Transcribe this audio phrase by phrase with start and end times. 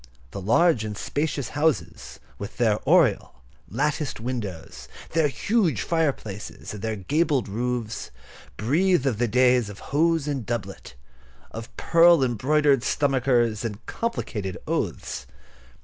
[0.31, 6.95] The large and spacious houses, with their oriel, latticed windows, their huge fireplaces, and their
[6.95, 8.09] gabled roofs,
[8.57, 10.95] breathe of the days of hose and doublet,
[11.51, 15.27] of pearl embroidered stomachers, and complicated oaths.